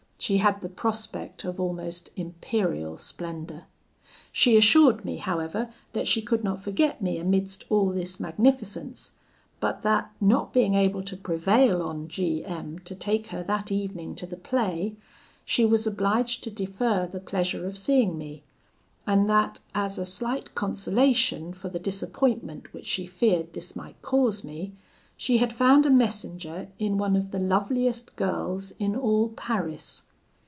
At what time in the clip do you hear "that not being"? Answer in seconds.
9.81-10.75